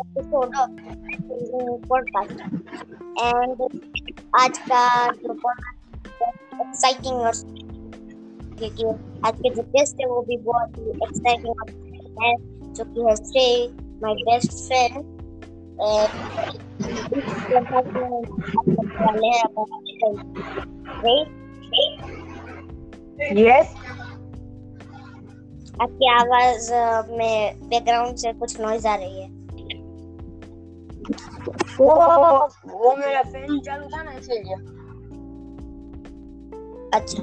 And 0.00 0.12
आज 4.40 4.58
का 4.58 4.82
जो 5.12 5.32
एक्साइटिंग 6.60 7.16
और 7.16 7.32
क्योंकि 8.58 8.84
आज 9.26 9.38
के 9.40 9.50
जो 9.54 9.62
गेस्ट 9.62 10.00
है 10.00 10.06
वो 10.06 10.22
भी 10.22 10.36
बहुत 10.36 10.78
ही 10.78 10.90
एक्साइटिंग 10.90 11.54
है 12.22 12.32
जो 12.74 12.84
कि 12.84 13.00
है 13.08 13.14
श्रे 13.16 13.46
माय 14.02 14.14
बेस्ट 14.14 14.52
फ्रेंड 14.66 14.94
यस 23.38 23.74
आपकी 25.82 26.08
आवाज़ 26.10 26.72
में 27.10 27.60
बैकग्राउंड 27.68 28.16
से 28.16 28.32
कुछ 28.32 28.60
नॉइज़ 28.60 28.86
आ 28.88 28.94
रही 28.94 29.20
है। 29.20 29.28
वो 31.40 31.94
वो 32.70 32.96
मेरा 32.96 33.22
फ़ैन 33.24 33.60
चालू 33.60 33.86
था 33.88 34.02
ना 34.02 34.12
इसलिए 34.12 34.54
अच्छा 36.94 37.22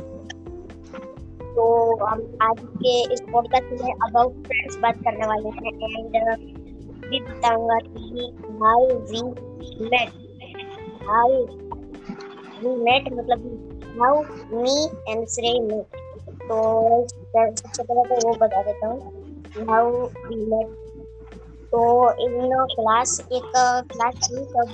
तो 1.55 1.66
हम 2.05 2.21
आज 2.41 2.59
के 2.77 2.93
इस 3.13 3.21
पॉडकास्ट 3.31 3.81
में 3.81 3.91
अबाउट 3.91 4.48
फ्रेंड्स 4.48 4.77
बात 4.77 4.98
करने 5.03 5.27
वाले 5.27 5.49
हैं 5.49 5.73
एंड 5.90 6.55
भी 7.03 7.20
बताऊँगा 7.20 7.77
कि 7.80 8.27
how 8.62 8.85
we 9.12 9.21
met 9.85 10.09
how 11.04 11.29
we 12.62 12.76
met 12.84 13.12
मतलब 13.13 13.45
how 14.02 14.21
me 14.54 14.84
and 15.09 15.27
Shrey 15.27 15.60
met 15.62 15.95
तो 16.41 17.07
सबसे 17.07 17.84
पहले 17.84 18.04
तो 18.05 18.27
वो 18.27 18.35
बता 18.41 18.62
देता 18.63 18.88
हूँ 18.88 19.65
हाउ 19.70 19.91
वी 20.27 20.45
मेट 20.45 20.87
तो 21.71 21.79
इन 22.23 22.51
क्लास 22.71 23.20
एक 23.32 23.51
क्लास 23.91 24.15
थी 24.23 24.43
तब 24.46 24.70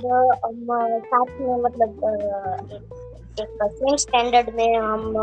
हम 0.46 0.68
साथ 1.06 1.40
में 1.42 1.56
मतलब 1.64 2.04
एक 2.74 2.84
एक 3.42 3.64
सेम 3.64 3.96
स्टैंडर्ड 3.96 4.50
में 4.56 4.76
हम 4.76 5.18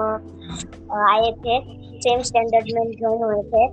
आए 1.00 1.30
थे। 1.42 1.58
सेम 2.00 2.22
स्टैंडर्ड 2.22 2.72
में 2.74 2.90
ज्वाइन 2.92 3.22
हुए 3.24 3.42
थे। 3.52 3.64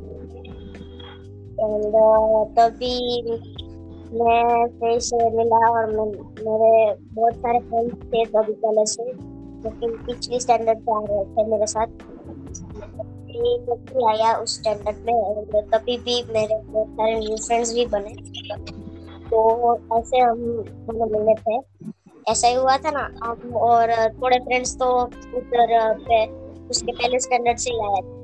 एंड 1.59 1.95
तभी 2.58 2.95
मैं 4.14 4.68
फिर 4.80 5.00
से 5.00 5.30
मिला 5.30 5.62
और 5.70 5.86
मैं, 5.88 6.06
मेरे 6.48 6.94
बहुत 7.14 7.34
सारे 7.36 7.59
फ्रेंड्स 7.59 7.95
थे 8.03 8.25
तभी 8.25 8.53
पहले 8.53 8.86
से, 8.86 9.03
जो 9.14 9.70
कि 9.70 9.88
पिछली 10.06 10.40
स्टैंडर्ड 10.40 10.80
पे 10.80 10.92
आ 10.92 11.00
रहे 11.02 11.23
थे 11.25 11.50
मेरे 11.52 11.66
साथ। 11.66 11.88
व्यक्ति 13.30 14.06
आया 14.09 14.33
उस 14.36 14.56
स्टैंडर्ड 14.59 14.97
में 15.06 15.70
तभी 15.70 15.97
भी 15.97 16.22
मेरे 16.33 16.58
बहुत 16.64 16.88
सारे 16.88 17.20
न्यू 17.20 17.38
फ्रेंड्स 17.38 17.73
भी 17.73 17.86
बने। 17.86 18.14
तो 19.30 19.39
ऐसे 20.00 20.19
हम 20.19 20.39
मतलब 20.89 21.11
मिले 21.11 21.34
थे। 21.36 21.58
ऐसा 22.31 22.47
ही 22.47 22.53
हुआ 22.53 22.78
था 22.78 22.92
ना 22.92 23.09
हम 23.23 23.56
और 23.56 23.92
थोड़े 24.14 24.39
फ्रेंड्स 24.39 24.75
तो 24.75 24.92
उधर 25.38 25.94
पे 26.00 26.25
उसके 26.69 26.92
पहले 26.92 27.19
स्टैंडर्ड 27.19 27.58
से 27.58 27.72
ही 27.72 27.80
आए 27.80 28.02
थे। 28.02 28.16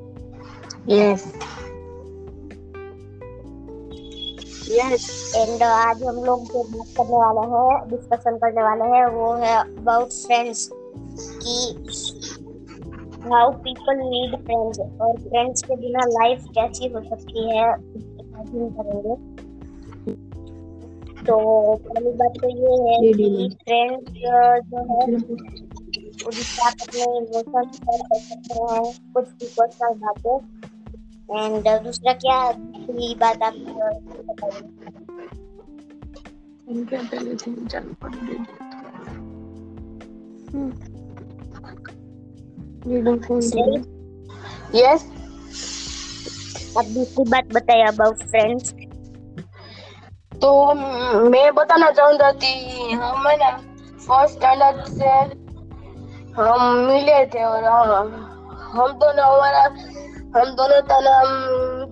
यस 0.95 1.23
यस 4.69 5.33
एंड 5.38 5.63
आज 5.63 6.03
हम 6.03 6.23
लोग 6.25 6.43
जो 6.43 6.63
बात 6.63 6.88
करने 6.97 7.17
वाले 7.17 7.47
हैं 7.49 7.89
डिस्कशन 7.89 8.38
करने 8.38 8.63
वाले 8.63 8.83
हैं 8.95 9.05
वो 9.05 9.33
है 9.33 9.55
अबाउट 9.57 10.09
फ्रेंड्स 10.25 10.69
कि 10.73 11.55
हाउ 13.23 13.52
पीपल 13.66 13.97
नीड 13.99 14.31
फ्रेंड्स 14.45 14.79
और 14.79 15.11
फ्रेंड्स 15.19 15.61
के 15.63 15.75
बिना 15.75 16.05
लाइफ 16.07 16.39
कैसी 16.55 16.88
हो 16.93 17.02
सकती 17.03 17.44
है 17.50 17.67
करेंगे। 18.45 19.16
तो 21.25 21.35
पहली 21.84 22.11
बात 22.13 22.34
तो 22.41 22.50
ये 22.50 22.72
है 22.85 22.95
कि 23.13 23.28
फ्रेंड्स 23.61 24.11
जो 24.72 24.81
है 24.89 25.00
उससे 26.28 26.61
आप 26.63 26.73
अपने 26.81 27.03
इमोशन 27.17 27.66
शेयर 27.72 28.01
कर 28.01 28.19
सकते 28.19 28.53
हैं 28.63 28.84
कुछ 29.13 29.25
भी 29.29 29.47
पर्सनल 29.57 29.94
बातें। 30.00 30.38
एंड 31.29 31.63
दूसरा 31.84 32.13
क्या 32.13 32.38
दूसरी 32.51 33.07
बात 33.22 33.44
आप 33.44 33.55
बताइए। 34.29 34.66
इनके 36.69 36.97
पहले 36.97 37.31
तीन 37.35 37.59
यस 44.75 45.03
अब 46.77 46.85
दूसरी 46.85 47.23
बात 47.23 47.53
बताइए 47.53 47.83
अबाउट 47.83 48.23
फ्रेंड्स 48.23 48.73
तो 50.33 50.49
मैं 51.29 51.53
बताना 51.55 51.89
चाहूँगा 51.91 52.31
कि 52.33 52.51
हम 52.93 53.27
है 53.27 53.35
ना 53.38 53.49
फ़र्स्ट 53.99 54.35
स्टैंडर्ड 54.35 54.85
से 54.89 55.11
हम 56.38 56.75
मिले 56.88 57.25
थे 57.25 57.43
और 57.43 57.63
हम 57.63 58.11
हम 58.73 58.91
दोनों 58.99 59.25
हमारा 59.25 59.63
हम 60.35 60.51
दोनों 60.55 60.81
का 60.81 60.99
नाम 60.99 61.27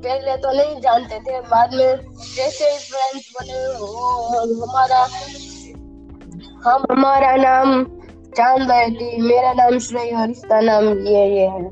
पहले 0.04 0.36
तो 0.38 0.52
नहीं 0.52 0.80
जानते 0.82 1.20
थे 1.22 1.40
बाद 1.48 1.74
में 1.74 1.96
जैसे 2.36 2.72
ही 2.72 2.78
फ्रेंड्स 2.80 3.32
बने 3.36 3.66
वो 3.78 4.66
हमारा 4.66 5.02
हम 6.66 6.86
हमारा 6.92 7.36
नाम 7.38 7.86
रहे 8.40 8.90
थे 8.90 9.18
मेरा 9.22 9.54
नाम 9.54 9.78
श्रेय 9.80 10.12
और 10.16 10.30
इसका 10.30 10.60
नाम 10.62 10.88
ये 11.08 11.26
ये 11.36 11.48
है। 11.48 11.66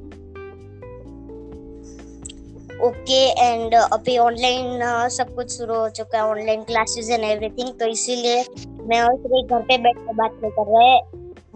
ओके 2.88 3.22
एंड 3.42 3.74
अभी 3.76 4.18
ऑनलाइन 4.18 5.08
सब 5.10 5.34
कुछ 5.36 5.52
शुरू 5.52 5.76
हो 5.76 5.90
चुका 5.90 6.18
है 6.18 6.24
ऑनलाइन 6.24 6.64
क्लासेस 6.64 7.10
एंड 7.10 7.24
एवरीथिंग 7.24 7.70
तो 7.80 7.86
इसीलिए 7.86 8.44
मैं 8.88 9.02
और 9.02 9.16
श्रेय 9.16 9.44
घर 9.44 9.62
पे 9.62 9.78
बैठ 9.78 9.98
के 9.98 10.14
बात 10.14 10.40
नहीं 10.44 10.52
कर 10.52 10.72
रहे 10.72 11.00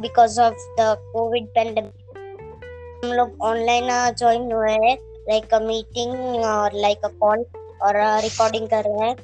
because 0.01 0.39
of 0.41 0.67
the 0.79 0.95
Covid 1.13 1.47
pandemic 1.47 3.05
हम 3.05 3.13
लोग 3.13 3.41
ऑनलाइन 3.41 4.15
ज्वाइन 4.17 4.51
हुए 4.51 4.71
हैं 4.71 4.97
लाइक 5.29 5.53
अ 5.53 5.59
मीटिंग 5.59 6.45
और 6.45 6.71
लाइक 6.75 7.05
अ 7.05 7.07
कॉल 7.19 7.45
और 7.81 7.95
रिकॉर्डिंग 8.21 8.67
कर 8.67 8.83
रहे 8.83 9.07
हैं। 9.07 9.15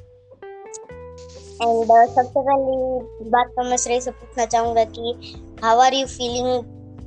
एंड 1.62 2.08
सबसे 2.08 2.40
पहली 2.40 3.30
बात 3.30 3.46
तो 3.46 3.64
मैं 3.64 3.76
श्रेय 3.76 4.00
से 4.00 4.10
पूछना 4.10 4.44
चाहूँगा 4.44 4.84
कि 4.84 5.34
how 5.64 5.78
are 5.78 5.94
you 5.94 6.06
feeling 6.06 6.64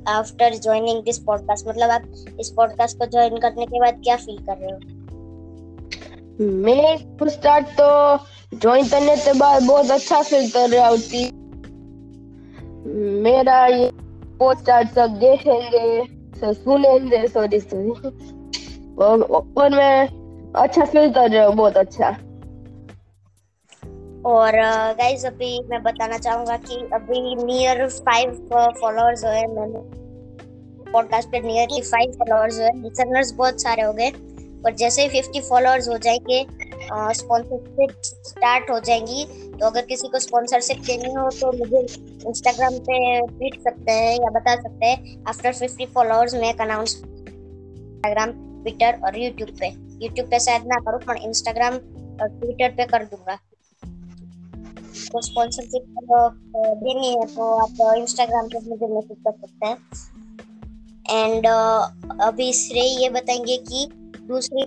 after 0.08 0.54
joining 0.54 1.02
this 1.02 1.18
podcast 1.18 1.68
मतलब 1.68 1.90
आप 1.90 2.02
इस 2.40 2.50
पॉडकास्ट 2.50 2.98
को 2.98 3.06
ज्वाइन 3.06 3.36
करने 3.36 3.66
के 3.66 3.80
बाद 3.80 4.00
क्या 4.04 4.16
फील 4.16 4.38
कर 4.38 4.56
रहे 4.56 4.70
हो? 4.70 4.78
मैं 6.40 7.16
तो 7.16 7.28
स्टार्ट 7.28 7.66
तो 7.80 8.16
ज्वाइन 8.58 8.88
करने 8.88 9.16
के 9.16 9.32
बाद 9.32 9.62
बहुत 9.62 9.90
अच्छा 9.90 10.22
फील 10.22 10.50
कर 10.50 10.70
रहा 10.70 10.88
होती 10.88 11.30
मेरा 13.20 13.66
ये 13.66 13.90
पोस्टर 14.38 14.86
सब 14.86 15.10
देखेंगे 15.10 16.04
सब 16.40 16.52
सुनेंगे 16.52 17.28
सॉरी 17.28 17.60
सॉरी 17.60 17.90
और, 18.94 19.22
और 19.58 19.70
मैं 19.70 20.08
अच्छा 20.52 20.84
फील 20.84 21.12
कर 21.12 21.30
रहा 21.30 21.46
हूँ 21.46 21.54
बहुत 21.54 21.76
अच्छा। 21.76 22.16
और 24.26 24.52
गाइस 24.98 25.24
अभी 25.26 25.48
मैं 25.70 25.82
बताना 25.82 26.18
चाहूँगा 26.18 26.56
कि 26.58 26.76
अभी 26.94 27.34
नियर 27.36 27.86
फाइव 27.88 28.30
फॉलोअर्स 28.80 29.24
हुए 29.24 29.42
मैंने। 29.48 29.80
पॉडकास्ट 30.92 31.28
पे 31.30 31.40
नियरली 31.40 31.80
फाइव 31.82 32.12
फॉलोअर्स 32.12 32.58
हुए 32.58 32.70
लिसनर्स 32.76 33.32
बहुत 33.32 33.60
सारे 33.62 33.82
हो 33.82 33.92
गए। 33.92 34.10
और 34.64 34.74
जैसे 34.74 35.02
ही 35.02 35.08
फिफ्टी 35.08 35.40
फॉलोअर्स 35.40 35.88
हो 35.88 35.98
जाएँगे 35.98 36.44
स्पॉन्सरशिप 37.14 37.90
स्टार्ट 38.02 38.70
हो 38.70 38.78
जाएँगी 38.80 39.24
तो 39.52 39.66
अगर 39.66 39.82
किसी 39.86 40.08
को 40.08 40.18
स्पॉन्सरशिप 40.18 40.78
देनी 40.86 41.12
हो 41.12 41.28
तो 41.30 41.52
मुझे 41.58 41.80
इंस्टाग्राम 42.28 42.78
पे 42.80 42.98
ट्वीट 43.28 43.60
सकते 43.62 43.92
हैं 43.92 44.14
या 44.14 44.30
बता 44.30 44.54
सकते 44.56 44.86
हैं। 44.86 45.24
आफ्टर 45.28 45.52
फिफ्टी 45.52 45.86
फॉलोअर्स 45.94 46.34
मैं 46.34 46.50
एक 46.50 46.60
अनाउंस 46.60 46.94
इंस्टाग्राम 46.96 48.32
ट्विटर 48.62 49.00
और 49.04 49.18
यूट्यूब 49.18 49.56
पे। 49.60 49.68
यूट्यूब 50.04 50.28
पे 50.28 50.38
शायद 50.40 50.62
ना 50.66 50.80
करूँ, 50.80 51.00
पर 51.00 51.16
इंस्टाग्राम 51.28 51.74
और 51.74 52.28
ट्विटर 52.30 52.70
पे 52.76 52.86
कर 52.86 53.04
दूँगा। 53.04 53.38
तो 54.94 55.20
स्पॉन्सरशिप 55.20 55.84
देनी 56.82 57.08
है 57.08 57.26
तो 57.26 57.50
आप 57.56 57.96
इंस्टाग्राम 57.98 58.48
पे 58.48 58.58
मुझे 58.68 58.86
मैसेज 58.86 59.16
कर 59.26 59.32
सकते 59.32 59.66
हैं। 59.66 59.76
एंड 61.12 61.46
अभी 62.22 62.52
श्रेय 62.54 63.02
ये 63.02 63.08
बताएँगे 63.10 63.56
कि 63.70 63.86
दूसरी 64.28 64.64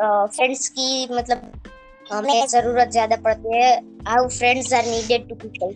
फ्रेंड्स 0.00 0.68
की 0.68 1.08
मतलब 1.14 1.52
हमें 2.12 2.46
ज़रूरत 2.46 2.90
ज़्यादा 2.90 3.16
पड़ती 3.24 3.56
है। 3.56 3.76
How 4.08 4.28
friends 4.28 4.72
are 4.74 4.86
needed 4.86 5.28
to 5.28 5.34
people 5.36 5.74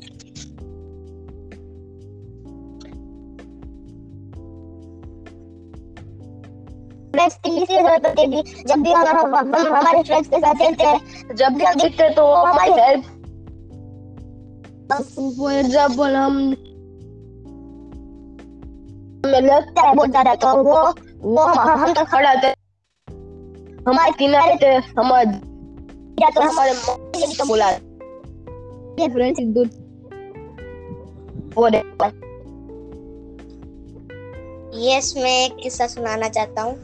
पड़ती 7.15 8.63
जब 8.65 8.83
भी 8.83 8.93
हम 8.93 9.07
हम 9.37 9.55
हमारे 9.55 10.03
फ्रेंड्स 10.03 10.29
के 10.29 10.39
साथ 10.39 10.55
खेलते 10.57 10.85
हैं, 10.85 11.01
जब 11.37 11.55
भी 11.55 11.65
हम 11.65 11.75
दिखते 11.81 12.09
तो 12.15 12.35
हमारी 12.35 12.73
हेल्प 12.81 13.05
एग्ज़ाम्पल 15.53 16.17
हम 16.17 16.55
लगता 19.27 19.83
है 19.83 19.95
बहुत 19.95 20.11
ज़्यादा 20.11 20.35
तो 20.35 20.63
वो 20.63 20.95
वो 21.27 21.43
हम 21.43 21.93
तक 21.93 22.07
खड़ा 22.09 22.35
थे। 22.43 22.49
हमारे 23.89 24.13
किनारे 24.19 24.57
थे 24.63 24.75
हमारे 24.99 25.31
तो 26.27 26.41
हमारे 26.41 26.73
तो 27.35 27.45
बोला 27.47 27.71
ये 27.71 29.09
फ्रेंड्स 29.09 29.41
देखो। 29.41 29.83
यस 34.81 35.15
मैं 35.17 35.45
एक 35.45 35.57
किस्सा 35.63 35.87
सुनाना 35.87 36.29
चाहता 36.29 36.63
हूँ। 36.63 36.75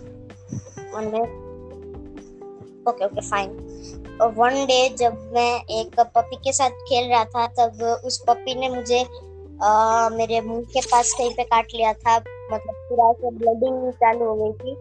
One 0.95 1.11
day 1.11 1.21
okay 2.91 3.05
okay 3.05 3.21
fine 3.21 3.51
one 4.23 4.65
day 4.67 4.89
जब 4.89 5.33
मैं 5.35 5.65
एक 5.65 6.01
पपी 6.01 6.37
के 6.37 6.53
साथ 6.53 6.71
खेल 6.71 7.11
रहा 7.11 7.25
था 7.25 7.47
तब 7.47 8.03
उस 8.05 8.25
पपी 8.29 8.55
ने 8.55 8.69
मुझे 8.69 9.07
अ, 9.63 10.09
मेरे 10.13 10.41
मुँह 10.41 10.63
के 10.63 10.81
पास 10.81 11.13
कहीं 11.13 11.35
पे 11.35 11.45
काट 11.45 11.67
लिया 11.75 11.93
था। 11.93 12.17
मतलब 12.53 12.75
पूरा 12.75 13.13
से 13.13 13.31
ब्लडिंग 13.31 13.93
चालू 13.93 14.25
हो 14.25 14.35
गई 14.35 14.53
थी। 14.53 14.77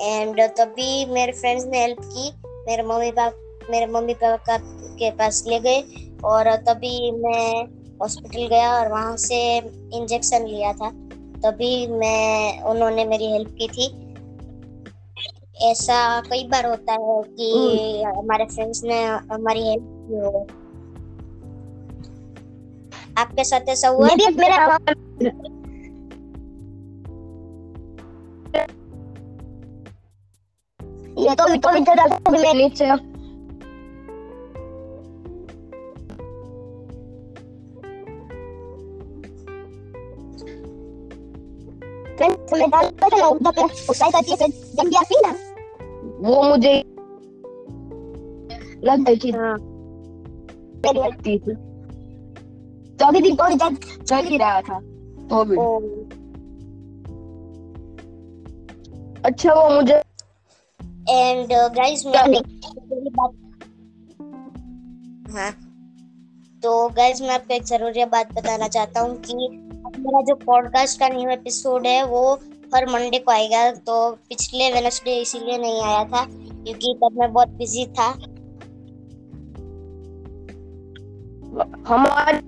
एंड 0.00 0.40
तभी 0.40 1.04
मेरे 1.04 1.32
फ्रेंड्स 1.32 1.66
ने 1.66 1.80
हेल्प 1.80 2.00
की। 2.00 2.32
मेरे 2.46 2.82
मम्मी 2.82 3.10
पापा 3.10 3.70
मेरे 3.70 3.86
मम्मी 3.86 4.14
पापा 4.14 4.56
के 4.98 5.10
पास 5.10 5.44
ले 5.46 5.60
गए। 5.60 5.80
और 6.24 6.56
तभी 6.56 7.10
मैं 7.10 7.64
हॉस्पिटल 8.00 8.46
गया 8.46 8.80
और 8.80 8.88
वहाँ 8.88 9.16
से 9.16 9.56
इंजेक्शन 9.98 10.46
लिया 10.46 10.72
था। 10.72 10.90
तभी 11.44 11.86
मैं 11.86 12.62
उन्होंने 12.62 13.04
मेरी 13.04 13.32
हेल्प 13.32 13.56
की 13.58 13.68
थी। 13.68 14.05
ऐसा 15.56 16.20
कई 16.20 16.46
बार 16.48 16.66
होता 16.66 16.92
है 16.92 17.22
कि 17.28 18.02
हमारे 18.06 18.44
फ्रेंड्स 18.46 18.82
ने 18.84 19.02
हमारी 19.32 19.62
हेल्प 19.68 19.84
की 20.08 20.18
हो 20.20 20.46
आपके 23.18 23.44
साथ 23.44 23.68
ऐसा 23.68 23.88
हुआ 23.88 24.06
मैं 24.06 24.16
भी 24.18 24.26
मेरा 24.36 24.78
ये 31.18 31.34
तो 31.34 31.48
तो 31.56 31.76
इधर 31.76 32.08
तो 32.08 32.32
मैं 32.32 32.54
नीचे 32.54 32.90
फ्रेंड्स 42.16 42.52
मैं 42.52 42.70
डाल 42.70 42.90
था 43.02 43.16
ना 43.16 43.26
उधर 43.28 43.50
पे 43.52 43.62
उसाई 43.90 44.10
का 44.10 44.20
चीज़ 44.20 44.44
जब 44.76 44.88
भी 44.88 44.96
आती 44.96 45.20
ना 45.26 45.34
वो 46.18 46.42
मुझे 46.42 46.78
लग 48.84 49.04
गई 49.04 49.16
थी। 49.16 49.30
हाँ। 49.30 49.56
लगती 50.94 51.38
थी। 51.38 51.54
तो 52.96 53.34
बहुत 53.34 53.52
जब 53.52 54.04
चल 54.04 54.24
ही 54.24 54.36
रहा 54.36 54.60
था 54.60 54.80
तो 55.30 55.44
भी 55.44 55.56
अच्छा 59.24 59.54
वो 59.54 59.68
मुझे 59.70 59.94
एंड 61.08 61.48
गाइस 61.52 62.06
मैं 62.06 62.12
ज़रूरी 62.12 63.10
बात 63.10 63.30
हाँ। 65.32 65.50
तो 66.62 66.88
गाइस 66.88 67.20
मैं 67.22 67.30
आपको 67.30 67.54
एक 67.54 67.62
ज़रूरी 67.62 68.04
बात 68.04 68.32
बताना 68.32 68.68
चाहता 68.68 69.00
हूँ 69.00 69.16
कि 69.20 69.34
मेरा 69.98 70.22
जो 70.22 70.34
पॉडकास्ट 70.34 71.00
का 71.00 71.08
न्यू 71.08 71.30
एपिसोड 71.30 71.86
है 71.86 72.06
वो 72.06 72.38
हर 72.74 72.86
मंडे 72.86 73.18
को 73.18 73.30
आएगा 73.32 73.70
तो 73.72 74.12
पिछले 74.12 74.72
वेनसडे 74.72 75.16
इसीलिए 75.16 75.58
नहीं 75.58 75.82
आया 75.82 76.04
था 76.04 76.24
क्योंकि 76.64 76.94
तब 76.94 77.16
मैं 77.18 77.32
बहुत 77.32 77.48
बिज़ी 77.48 77.86
था। 77.86 78.08
हमारी 81.88 82.38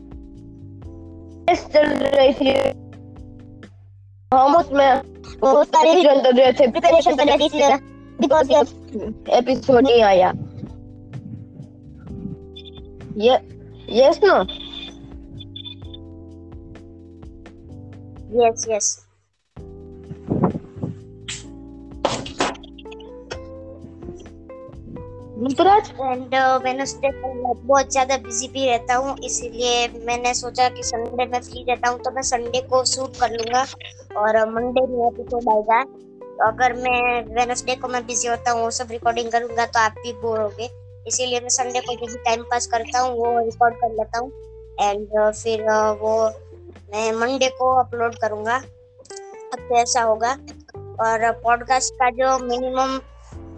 चल 1.55 1.87
रही 1.87 2.33
थी। 2.33 2.51
हम 4.35 4.57
उसमें 4.57 5.01
वो 5.41 5.65
सारे 5.65 6.03
कर 6.05 6.35
रहे 6.35 6.53
थे। 6.53 6.71
प्रिपरेशन 6.71 7.17
कर 7.17 7.27
रही 7.27 7.49
थी। 7.49 7.61
बिकॉज़ 8.21 8.53
एपिसोड 9.31 9.85
नहीं 9.85 10.03
आया। 10.03 10.33
ये 13.17 13.35
यस 13.99 14.21
नो 14.25 14.35
यस 18.45 18.67
यस 18.69 19.08
मुतराज? 25.39 25.91
एंड 25.93 26.35
वेनसडे 26.63 27.11
बहुत 27.15 27.91
ज़्यादा 27.93 28.17
बिज़ी 28.19 28.47
भी 28.49 28.65
रहता 28.67 28.95
हूँ, 28.95 29.17
इसीलिए 29.25 29.89
मैंने 30.07 30.33
सोचा 30.35 30.69
कि 30.69 30.83
संडे 30.83 31.27
में 31.27 31.41
फ्री 31.41 31.65
रहता 31.69 31.89
हूँ 31.89 31.99
तो 31.99 32.11
मैं 32.11 32.23
संडे 32.25 32.61
को 32.71 32.85
शूट 32.85 33.17
कर 33.17 33.31
लूँगा। 33.33 33.65
और 34.19 34.39
मंडे 34.51 34.81
में 34.87 35.07
एपिसोड 35.07 35.49
आएगा 35.53 35.81
अगर 36.47 36.73
मैं 36.77 37.23
वेनसडे 37.35 37.75
को 37.77 37.89
मैं 37.89 38.05
बिज़ी 38.07 38.29
होता 38.29 38.51
हूँ, 38.51 38.63
वो 38.63 38.71
सब 38.71 38.89
रिकॉर्डिंग 38.91 39.31
करूँगा 39.33 39.67
तो 39.67 39.81
आप 39.81 39.95
भी 39.99 40.13
बोर 40.23 40.41
होगे। 40.41 40.69
इसीलिए 41.09 41.41
मैं 41.41 41.49
संडे 41.51 41.81
को 41.81 41.95
जो 41.95 42.07
भी 42.07 42.19
टाइम 42.19 42.43
पास 42.51 42.67
करता 42.67 43.01
हूँ, 43.01 43.15
वो 43.17 43.39
रिकॉर्ड 43.41 43.75
कर 43.75 43.93
लेता 43.93 44.19
हूँ। 44.19 44.31
एंड 44.81 45.33
फिर 45.33 45.63
वो 46.01 46.15
मैं 46.91 47.13
मंडे 47.13 47.49
को 47.59 47.73
अपलोड 47.75 48.15
करूँगा। 48.17 48.57
अब 48.57 49.59
तो 49.59 49.77
ऐसा 49.77 50.03
होगा। 50.03 50.33
और 51.01 51.31
पॉडकास्ट 51.43 51.95
का 51.95 52.11
जो 52.13 52.39
मिनिमम 52.45 52.99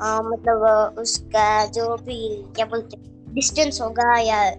मतलब 0.03 0.95
उसका 0.99 1.67
जो 1.67 1.97
भी 1.97 2.43
क्या 2.57 2.67
बोलते 2.67 2.97
डिस्टेंस 3.35 3.81
होगा 3.81 4.19
या 4.19 4.51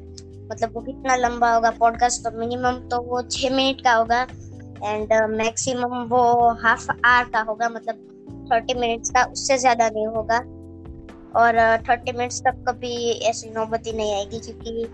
मतलब 0.51 0.71
वो 0.73 0.81
कितना 0.81 1.15
लंबा 1.15 1.53
होगा 1.53 1.71
पॉडकास्ट 1.71 2.23
तो 2.23 2.39
मिनिमम 2.39 2.71
तो 2.71 3.01
वो 3.01 3.21
छः 3.21 3.55
मिनट 3.55 3.81
का 3.81 3.93
होगा 3.93 4.27
एंड 4.83 5.13
मैक्सिमम 5.13 6.03
वो 6.03 6.49
हाफ़ 6.53 6.91
आवर 7.05 7.29
का 7.29 7.41
होगा 7.41 7.69
मतलब 7.69 8.07
थर्टी 8.53 8.73
मिनट्स 8.73 9.09
का 9.09 9.23
उससे 9.23 9.57
ज़्यादा 9.57 9.89
नहीं 9.89 10.07
होगा 10.07 10.37
और 11.39 11.77
थर्टी 11.89 12.11
मिनट्स 12.11 12.41
तक 12.41 12.65
कभी 12.69 13.11
ऐसी 13.11 13.49
नौबत 13.49 13.83
ही 13.87 13.93
नहीं 13.93 14.15
आएगी 14.15 14.39
क्योंकि 14.39 14.85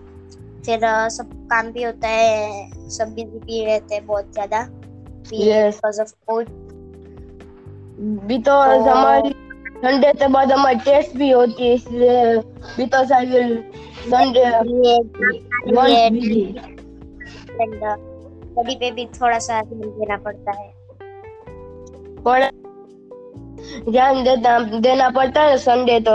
फिर 0.66 0.84
अ, 0.84 1.08
सब 1.08 1.30
काम 1.46 1.72
भी 1.72 1.82
होता 1.82 2.08
है 2.08 2.70
सब 2.88 3.08
बिज़ी 3.08 3.38
भी 3.38 3.64
रहते 3.64 3.94
हैं 3.94 4.06
बहुत 4.06 4.32
ज़्यादा 4.32 4.68
Yes. 5.32 5.74
बिकॉज़ 5.74 6.00
ऑफ़ 6.00 6.12
कोविड 6.26 6.48
भी 8.26 8.38
तो 8.38 8.52
हमारी 8.90 9.34
संडे 9.78 10.12
के 10.12 10.26
बाद 10.28 10.52
हमारी 10.52 10.78
टेस्ट 10.84 11.16
भी 11.16 11.30
होती 11.30 11.66
है 11.68 11.74
इसलिए 11.74 12.36
भी 12.76 12.86
तो 12.86 13.04
साइकिल 13.08 13.56
संडे 14.06 14.44
बॉडी 18.54 18.74
पे 18.74 18.90
भी 18.90 19.04
थोड़ा 19.20 19.38
सा 19.38 19.60
ध्यान 19.62 19.90
देना 19.90 20.16
पड़ता 20.16 20.52
है। 20.52 20.68
पर 22.22 22.48
ध्यान 23.90 24.22
देना 24.24 24.58
देना 24.80 25.08
पड़ता 25.10 25.42
है 25.42 25.56
संडे 25.58 25.98
तो 26.00 26.14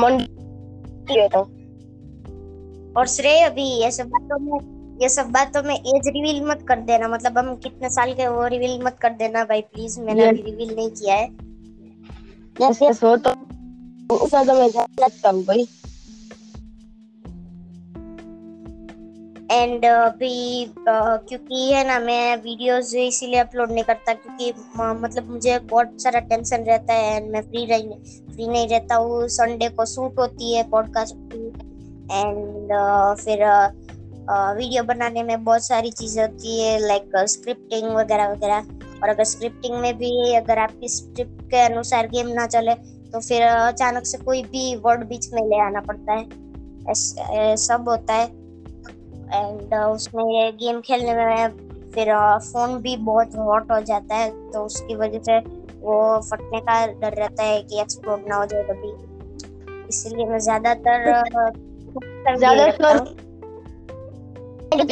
मंडे 0.00 1.28
तो 1.28 1.40
और 3.00 3.06
श्रेय 3.06 3.40
अभी 3.42 3.68
ये 3.82 3.90
सब 3.90 4.08
बातों 4.08 4.38
में 4.38 4.58
ये 5.02 5.08
सब 5.08 5.30
बातों 5.30 5.62
में 5.62 5.74
एज 5.74 6.06
रिवील 6.08 6.44
मत 6.44 6.64
कर 6.68 6.80
देना 6.82 7.08
मतलब 7.08 7.38
हम 7.38 7.54
कितने 7.56 7.88
साल 7.90 8.12
के 8.14 8.28
वो 8.28 8.46
रिवील 8.46 8.78
मत 8.84 8.96
कर 9.02 9.10
देना 9.14 9.44
भाई 9.44 9.60
प्लीज़ 9.62 10.00
मैंने. 10.00 10.28
अभी 10.28 10.42
रिवील 10.42 10.74
नहीं 10.76 10.90
किया 10.90 11.14
है। 11.14 11.45
एंड 19.50 19.84
अभी 19.84 20.66
क्योंकि 20.78 21.72
है 21.72 21.86
ना 21.86 21.98
मैं 21.98 22.36
वीडियोस 22.36 22.94
इसीलिए 22.94 23.40
अपलोड 23.40 23.72
नहीं 23.72 23.84
करता 23.84 24.14
क्योंकि 24.14 24.52
मतलब 25.02 25.28
मुझे 25.30 25.58
बहुत 25.72 26.02
सारा 26.02 26.20
टेंशन 26.30 26.64
रहता 26.64 26.94
है 26.94 27.16
एंड 27.16 27.30
मैं 27.32 27.42
फ्री 27.42 27.64
रह 27.66 27.78
फ्री 28.32 28.48
नहीं 28.48 28.68
रहता 28.68 28.94
हूँ। 28.94 29.26
संडे 29.28 29.68
को 29.68 29.86
शूट 29.86 30.18
होती 30.18 30.54
है 30.54 30.62
पॉडकास्ट 30.70 31.14
की 31.32 31.46
एंड 32.12 32.72
फिर 33.20 33.44
वीडियो 34.58 34.82
बनाने 34.84 35.22
में 35.22 35.44
बहुत 35.44 35.66
सारी 35.66 35.90
चीज़ें 35.92 36.22
होती 36.22 36.60
है 36.60 36.78
लाइक 36.86 37.16
स्क्रिप्टिंग 37.28 37.90
वगैरह 37.96 38.32
वगैरह। 38.32 38.75
और 39.02 39.08
अगर 39.08 39.24
स्क्रिप्टिंग 39.24 39.74
में 39.74 39.96
भी 39.98 40.34
अगर 40.34 40.58
आपकी 40.58 40.88
स्क्रिप्ट 40.88 41.42
के 41.42 41.60
अनुसार 41.60 42.06
गेम 42.06 42.28
ना 42.28 42.46
चले 42.46 42.74
तो 43.12 43.20
फिर 43.20 43.42
अचानक 43.42 44.06
से 44.06 44.18
कोई 44.18 44.42
भी 44.42 44.76
वर्ड 44.76 45.04
बीच 45.04 45.32
में 45.32 45.42
ले 45.42 45.60
आना 45.60 45.80
पड़ता 45.80 46.12
है। 46.12 46.24
सब 47.56 47.88
होता 47.88 48.14
है। 48.14 48.26
एंड 49.34 49.74
उसमें 49.74 50.56
गेम 50.56 50.80
खेलने 50.80 51.14
में 51.14 51.48
फिर 51.90 52.12
फ़ोन 52.38 52.76
भी 52.78 52.96
बहुत 52.96 53.36
हॉट 53.36 53.70
हो 53.72 53.80
जाता 53.80 54.14
है 54.14 54.30
तो 54.52 54.64
उसकी 54.64 54.94
वजह 54.94 55.18
से 55.18 55.38
वो 55.80 55.98
फटने 56.20 56.60
का 56.60 56.86
डर 56.86 57.12
रहता 57.12 57.42
है 57.42 57.62
कि 57.62 57.80
एक्सप्लोड 57.80 58.24
ना 58.28 58.36
हो 58.36 58.46
जाए 58.46 58.62
कभी। 58.62 58.92
इसलिए 59.88 60.26
मैं 60.26 60.38
ज़्यादातर 60.38 61.12
ज़्यादातर 62.38 62.98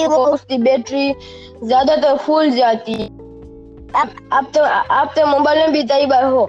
वो 0.08 0.16
उसकी 0.34 0.58
बैटरी 0.58 1.12
ज़्यादातर 1.64 2.16
फूल 2.16 2.50
जाती 2.50 2.92
है। 2.92 3.08
आप 3.95 4.11
आप 4.33 4.51
तो 4.55 4.63
आप 4.65 5.13
तो 5.17 5.27
मोबाइल 5.27 5.59
में 5.59 5.73
भी 5.73 5.83
कई 5.89 6.07
बार 6.07 6.25
हो। 6.25 6.43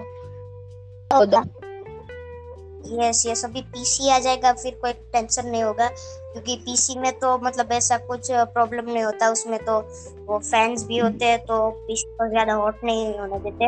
यस 2.96 3.24
यस 3.28 3.44
अभी 3.46 3.62
पीसी 3.64 4.10
आ 4.10 4.18
जाएगा, 4.20 4.52
फिर 4.54 4.78
कोई 4.82 4.94
टेंशन 4.94 5.48
नहीं 5.48 5.64
होगा, 5.64 5.88
क्योंकि 5.88 6.56
पीसी 6.66 6.98
में 7.00 7.12
तो 7.20 7.38
मतलब 7.40 7.72
ऐसा 7.72 7.98
कुछ 8.08 8.28
प्रॉब्लम 8.32 8.92
नहीं 8.92 9.04
होता, 9.04 9.30
उसमें 9.32 9.58
तो 9.66 9.80
वो 10.26 10.40
फैंस 10.40 10.84
भी 10.84 10.98
होते 10.98 11.26
हैं 11.26 11.40
तो 11.46 11.70
पीसी 11.80 12.08
को 12.12 12.30
ज़्यादा 12.30 12.54
हॉट 12.54 12.84
नहीं 12.84 13.18
होने 13.20 13.40
देते। 13.40 13.66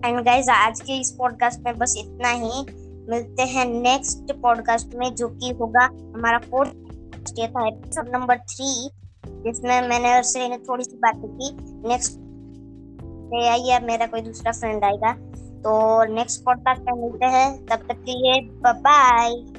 एंड 0.00 0.20
गाइस 0.24 0.48
आज 0.50 0.80
के 0.80 1.00
इस 1.00 1.10
पॉडकास्ट 1.12 1.60
में 1.60 1.78
बस 1.78 1.94
इतना 1.98 2.30
ही। 2.30 2.64
मिलते 3.10 3.42
हैं 3.44 3.64
नेक्स्ट 3.66 4.32
पॉडकास्ट 4.42 4.94
में, 4.94 5.14
जो 5.14 5.28
कि 5.28 5.50
होगा 5.60 5.84
हमारा 5.84 6.38
फोर्थ 6.40 7.38
एपिसोड 7.40 8.08
नंबर 8.08 8.38
थ्री 8.38 8.90
जिसमें 9.26 9.88
मैंने 9.88 10.20
उससे 10.20 10.58
थोड़ी 10.58 10.84
सी 10.84 10.96
बातें 10.96 11.30
की। 11.30 11.56
नेक्स्ट 11.88 12.16
डे 13.30 13.48
आई 13.48 13.60
या 13.60 13.80
मेरा 13.80 14.06
कोई 14.06 14.20
दूसरा 14.20 14.52
फ्रेंड 14.52 14.84
आएगा। 14.84 15.12
तो 15.60 16.04
नेक्स्ट 16.14 16.44
पॉडकास्ट 16.44 16.82
में 16.82 16.92
मिलते 16.92 17.26
हैं। 17.26 17.66
तब 17.66 17.76
तक 17.76 17.94
के 17.94 18.12
लिए 18.12 18.48
बाय 18.72 19.49